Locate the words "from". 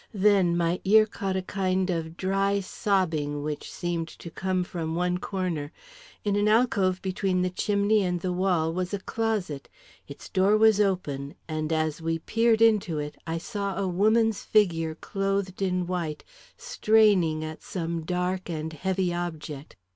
4.63-4.95